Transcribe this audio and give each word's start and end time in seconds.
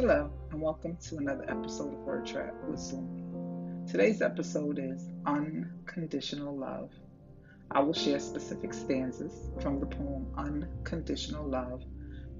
Hello, 0.00 0.30
and 0.50 0.62
welcome 0.62 0.96
to 0.96 1.18
another 1.18 1.44
episode 1.46 1.92
of 1.92 1.98
Word 1.98 2.24
Trap 2.24 2.54
with 2.66 2.80
Zumi. 2.80 3.86
Today's 3.86 4.22
episode 4.22 4.78
is 4.78 5.10
Unconditional 5.26 6.56
Love. 6.56 6.90
I 7.70 7.80
will 7.80 7.92
share 7.92 8.18
specific 8.18 8.72
stanzas 8.72 9.50
from 9.60 9.78
the 9.78 9.84
poem 9.84 10.26
Unconditional 10.38 11.46
Love, 11.46 11.82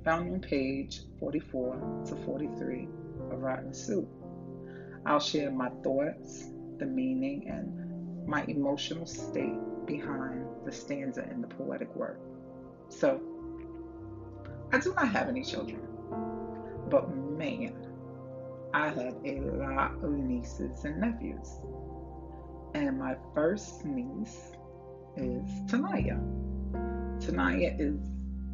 found 0.06 0.32
on 0.32 0.40
page 0.40 1.02
44 1.18 2.04
to 2.06 2.16
43 2.24 2.88
of 3.30 3.42
Rotten 3.42 3.74
Soup. 3.74 4.08
I'll 5.04 5.20
share 5.20 5.50
my 5.50 5.68
thoughts, 5.84 6.46
the 6.78 6.86
meaning, 6.86 7.46
and 7.46 8.26
my 8.26 8.42
emotional 8.44 9.04
state 9.04 9.60
behind 9.84 10.46
the 10.64 10.72
stanza 10.72 11.28
in 11.30 11.42
the 11.42 11.48
poetic 11.48 11.94
work. 11.94 12.20
So, 12.88 13.20
I 14.72 14.78
do 14.78 14.94
not 14.94 15.08
have 15.08 15.28
any 15.28 15.44
children, 15.44 15.82
but 16.88 17.19
man, 17.40 17.72
I 18.74 18.88
have 18.88 19.16
a 19.24 19.40
lot 19.40 19.92
of 20.04 20.10
nieces 20.10 20.84
and 20.84 21.00
nephews. 21.00 21.48
And 22.74 22.98
my 22.98 23.16
first 23.34 23.82
niece 23.82 24.52
is 25.16 25.48
Tanaya. 25.66 26.20
Tanaya 27.18 27.80
is 27.80 27.98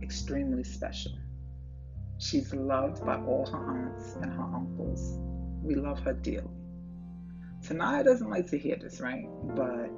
extremely 0.02 0.62
special. 0.62 1.12
She's 2.18 2.54
loved 2.54 3.04
by 3.04 3.16
all 3.16 3.44
her 3.50 3.58
aunts 3.58 4.14
and 4.22 4.32
her 4.32 4.48
uncles. 4.54 5.18
We 5.64 5.74
love 5.74 5.98
her 6.00 6.12
dearly. 6.12 6.46
Tanaya 7.62 8.04
doesn't 8.04 8.30
like 8.30 8.46
to 8.50 8.58
hear 8.58 8.76
this, 8.76 9.00
right? 9.00 9.26
But 9.56 9.90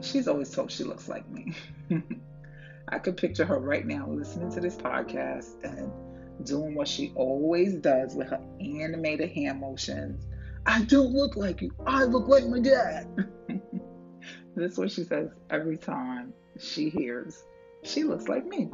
she's 0.00 0.26
always 0.26 0.50
told 0.50 0.72
she 0.72 0.82
looks 0.82 1.08
like 1.08 1.30
me. 1.30 1.54
I 2.88 2.98
could 2.98 3.16
picture 3.16 3.44
her 3.44 3.60
right 3.60 3.86
now 3.86 4.08
listening 4.10 4.50
to 4.50 4.60
this 4.60 4.74
podcast 4.74 5.54
and 5.62 5.92
doing 6.42 6.74
what 6.74 6.88
she 6.88 7.12
always 7.14 7.74
does 7.74 8.14
with 8.14 8.28
her 8.28 8.40
animated 8.60 9.30
hand 9.30 9.60
motions. 9.60 10.26
I 10.66 10.82
don't 10.82 11.12
look 11.12 11.36
like 11.36 11.62
you. 11.62 11.70
I 11.86 12.04
look 12.04 12.28
like 12.28 12.46
my 12.46 12.60
dad. 12.60 13.06
this 14.56 14.72
is 14.72 14.78
what 14.78 14.90
she 14.90 15.04
says 15.04 15.30
every 15.50 15.76
time 15.76 16.32
she 16.58 16.88
hears 16.88 17.44
she 17.84 18.02
looks 18.02 18.28
like 18.28 18.46
me. 18.46 18.64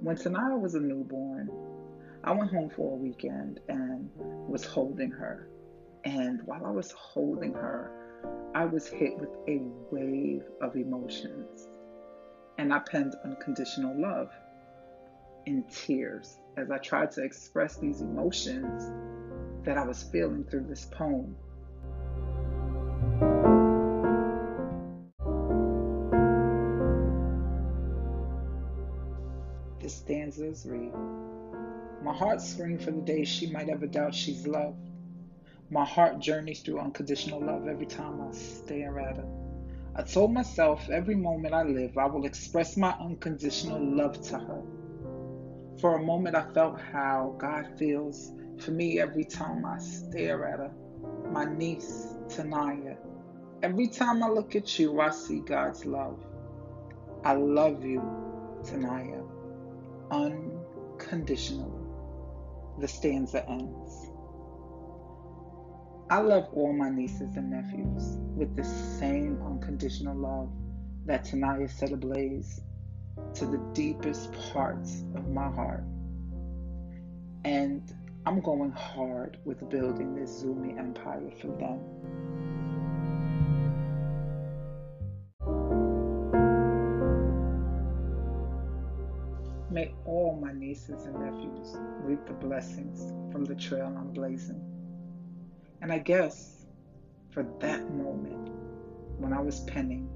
When 0.00 0.16
Tanaya 0.16 0.58
was 0.58 0.74
a 0.74 0.80
newborn, 0.80 1.50
I 2.22 2.32
went 2.32 2.50
home 2.50 2.68
for 2.68 2.92
a 2.92 2.96
weekend 2.96 3.60
and 3.68 4.10
was 4.16 4.64
holding 4.64 5.10
her. 5.10 5.48
And 6.04 6.42
while 6.44 6.66
I 6.66 6.70
was 6.70 6.90
holding 6.92 7.54
her, 7.54 7.90
I 8.54 8.66
was 8.66 8.86
hit 8.86 9.18
with 9.18 9.30
a 9.48 9.62
wave 9.90 10.42
of 10.60 10.76
emotions. 10.76 11.68
And 12.58 12.72
I 12.72 12.80
penned 12.80 13.14
unconditional 13.24 13.98
love 13.98 14.30
in 15.46 15.64
tears 15.64 16.38
as 16.56 16.70
I 16.70 16.78
tried 16.78 17.10
to 17.12 17.22
express 17.22 17.76
these 17.76 18.00
emotions 18.00 18.92
that 19.64 19.76
I 19.76 19.86
was 19.86 20.02
feeling 20.02 20.44
through 20.44 20.66
this 20.68 20.86
poem. 20.86 21.36
The 29.80 29.88
stanzas 29.88 30.66
read 30.66 30.92
My 32.02 32.14
heart 32.14 32.40
screams 32.40 32.84
for 32.84 32.90
the 32.90 33.00
day 33.00 33.24
she 33.24 33.50
might 33.50 33.68
ever 33.68 33.86
doubt 33.86 34.14
she's 34.14 34.46
loved. 34.46 34.90
My 35.70 35.84
heart 35.84 36.18
journeys 36.18 36.60
through 36.60 36.80
unconditional 36.80 37.40
love 37.40 37.68
every 37.68 37.86
time 37.86 38.20
I 38.20 38.32
stare 38.32 38.98
at 38.98 39.16
her. 39.16 39.28
I 39.94 40.02
told 40.02 40.32
myself 40.32 40.88
every 40.90 41.14
moment 41.14 41.54
I 41.54 41.62
live, 41.62 41.98
I 41.98 42.06
will 42.06 42.24
express 42.24 42.76
my 42.76 42.90
unconditional 43.00 43.80
love 43.80 44.20
to 44.28 44.38
her. 44.38 44.62
For 45.80 45.96
a 45.96 46.02
moment, 46.02 46.36
I 46.36 46.42
felt 46.52 46.78
how 46.80 47.34
God 47.38 47.66
feels 47.78 48.32
for 48.58 48.72
me 48.72 49.00
every 49.00 49.24
time 49.24 49.64
I 49.64 49.78
stare 49.78 50.44
at 50.46 50.58
her. 50.58 50.72
My 51.32 51.46
niece, 51.46 52.16
Tanaya. 52.28 52.98
Every 53.62 53.88
time 53.88 54.22
I 54.22 54.28
look 54.28 54.56
at 54.56 54.78
you, 54.78 55.00
I 55.00 55.10
see 55.10 55.40
God's 55.40 55.86
love. 55.86 56.18
I 57.24 57.32
love 57.34 57.84
you, 57.84 58.02
Tanaya, 58.64 59.24
unconditionally. 60.10 61.86
The 62.78 62.88
stanza 62.88 63.48
ends. 63.48 64.10
I 66.10 66.18
love 66.18 66.48
all 66.52 66.72
my 66.72 66.90
nieces 66.90 67.36
and 67.36 67.50
nephews 67.50 68.18
with 68.36 68.56
the 68.56 68.64
same 68.64 69.40
unconditional 69.42 70.16
love 70.16 70.50
that 71.06 71.24
Tanaya 71.24 71.68
set 71.68 71.92
ablaze 71.92 72.60
to 73.34 73.46
the 73.46 73.58
deepest 73.72 74.32
parts 74.52 75.04
of 75.14 75.28
my 75.28 75.50
heart. 75.50 75.84
And 77.44 77.82
I'm 78.26 78.40
going 78.40 78.72
hard 78.72 79.38
with 79.44 79.68
building 79.70 80.14
this 80.14 80.42
Zumi 80.42 80.78
empire 80.78 81.30
for 81.40 81.48
them. 81.48 81.80
May 89.70 89.94
all 90.04 90.38
my 90.40 90.52
nieces 90.52 91.06
and 91.06 91.14
nephews 91.14 91.76
reap 92.02 92.26
the 92.26 92.32
blessings 92.32 93.12
from 93.32 93.44
the 93.44 93.54
trail 93.54 93.86
I'm 93.86 94.12
blazing. 94.12 94.60
And 95.80 95.92
I 95.92 95.98
guess 95.98 96.66
for 97.30 97.44
that 97.60 97.88
moment, 97.94 98.50
when 99.18 99.32
I 99.32 99.40
was 99.40 99.60
penning 99.60 100.10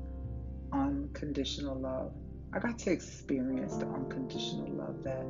unconditional 0.73 1.77
love, 1.77 2.13
I 2.55 2.61
got 2.61 2.79
to 2.79 2.93
experience 2.93 3.75
the 3.79 3.87
unconditional 3.87 4.69
love 4.69 5.03
that 5.03 5.27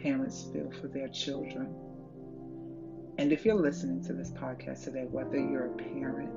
parents 0.00 0.44
feel 0.52 0.70
for 0.80 0.86
their 0.86 1.08
children. 1.08 1.74
And 3.18 3.32
if 3.32 3.44
you're 3.44 3.56
listening 3.56 4.00
to 4.04 4.12
this 4.12 4.30
podcast 4.30 4.84
today, 4.84 5.06
whether 5.10 5.40
you're 5.40 5.66
a 5.66 5.76
parent, 5.76 6.30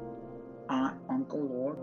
aunt, 0.68 0.96
uncle, 1.12 1.48
or 1.52 1.76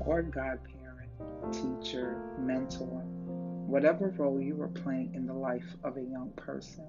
or 0.00 0.22
godparent, 0.22 1.10
teacher, 1.52 2.16
mentor, 2.38 3.04
whatever 3.66 4.14
role 4.16 4.40
you 4.40 4.58
are 4.62 4.68
playing 4.68 5.12
in 5.14 5.26
the 5.26 5.34
life 5.34 5.76
of 5.84 5.98
a 5.98 6.02
young 6.02 6.32
person, 6.36 6.86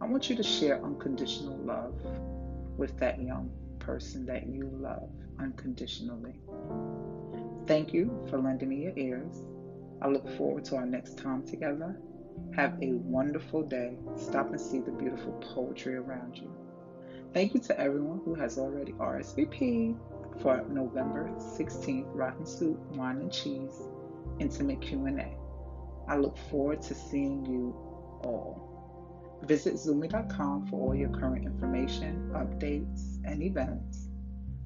I 0.00 0.06
want 0.06 0.30
you 0.30 0.36
to 0.36 0.42
share 0.44 0.80
unconditional 0.84 1.58
love 1.58 2.00
with 2.76 2.98
that 2.98 3.20
young 3.20 3.50
person 3.78 4.26
that 4.26 4.46
you 4.46 4.68
love 4.80 5.10
unconditionally. 5.38 6.34
Thank 7.66 7.92
you 7.92 8.26
for 8.28 8.38
lending 8.38 8.68
me 8.68 8.82
your 8.84 8.92
ears. 8.96 9.42
I 10.02 10.08
look 10.08 10.28
forward 10.36 10.64
to 10.66 10.76
our 10.76 10.86
next 10.86 11.18
time 11.18 11.46
together. 11.46 11.96
Have 12.54 12.74
a 12.82 12.92
wonderful 12.92 13.62
day. 13.62 13.96
Stop 14.16 14.50
and 14.50 14.60
see 14.60 14.80
the 14.80 14.90
beautiful 14.90 15.32
poetry 15.54 15.96
around 15.96 16.36
you. 16.36 16.50
Thank 17.32 17.54
you 17.54 17.60
to 17.60 17.80
everyone 17.80 18.20
who 18.24 18.34
has 18.34 18.58
already 18.58 18.92
RSVP 18.92 19.96
for 20.40 20.64
November 20.68 21.30
16th 21.38 22.06
Rotten 22.14 22.46
Soup 22.46 22.78
Wine 22.96 23.18
and 23.18 23.32
Cheese 23.32 23.80
Intimate 24.40 24.80
Q&A. 24.80 25.36
I 26.08 26.16
look 26.16 26.36
forward 26.50 26.82
to 26.82 26.94
seeing 26.94 27.46
you 27.46 27.74
all. 28.22 28.73
Visit 29.46 29.74
Zumi.com 29.74 30.66
for 30.66 30.80
all 30.80 30.94
your 30.94 31.10
current 31.10 31.44
information, 31.44 32.30
updates, 32.34 33.18
and 33.24 33.42
events. 33.42 34.08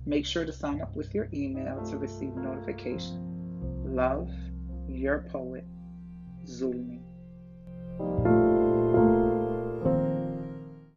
Make 0.06 0.24
sure 0.24 0.44
to 0.44 0.52
sign 0.52 0.80
up 0.80 0.94
with 0.94 1.14
your 1.14 1.28
email 1.32 1.84
to 1.86 1.98
receive 1.98 2.34
notification. 2.36 3.94
Love, 3.94 4.30
your 4.88 5.26
poet, 5.30 5.66
Zumi. 6.44 7.07